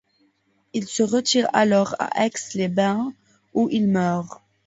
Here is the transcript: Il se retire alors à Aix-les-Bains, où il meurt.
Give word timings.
Il 0.73 0.87
se 0.87 1.03
retire 1.03 1.47
alors 1.53 1.95
à 1.99 2.25
Aix-les-Bains, 2.25 3.13
où 3.53 3.69
il 3.69 3.87
meurt. 3.87 4.41